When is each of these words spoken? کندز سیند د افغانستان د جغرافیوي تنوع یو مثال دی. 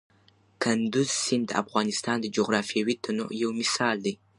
کندز 0.63 1.07
سیند 1.23 1.45
د 1.49 1.57
افغانستان 1.63 2.17
د 2.21 2.25
جغرافیوي 2.35 2.95
تنوع 3.03 3.29
یو 3.41 3.49
مثال 3.61 3.95
دی. 4.05 4.13